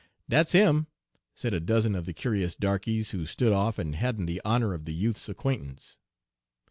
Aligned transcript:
"'Dat's 0.27 0.53
him!' 0.53 0.87
said 1.35 1.53
a 1.53 1.59
dozen 1.59 1.93
of 1.93 2.07
the 2.07 2.11
curious 2.15 2.55
darkeys 2.55 3.11
who 3.11 3.23
stood 3.23 3.53
off 3.53 3.77
and 3.77 3.93
hadn't 3.97 4.25
the 4.25 4.41
honor 4.43 4.73
of 4.73 4.85
the 4.85 4.93
youth's 4.95 5.29
acquaintance. 5.29 5.99